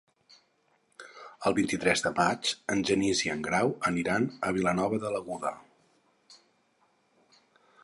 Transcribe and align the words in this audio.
El 1.49 1.55
vint-i-tres 1.59 2.01
de 2.05 2.11
maig 2.19 2.53
en 2.77 2.81
Genís 2.91 3.21
i 3.27 3.31
en 3.35 3.45
Grau 3.49 3.71
aniran 3.91 4.27
a 4.49 4.53
Vilanova 4.57 5.01
de 5.07 5.15
l'Aguda. 5.17 5.55